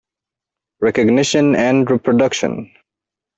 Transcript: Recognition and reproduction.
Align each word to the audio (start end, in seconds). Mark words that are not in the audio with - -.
Recognition 0.79 1.55
and 1.55 1.87
reproduction. 1.87 2.71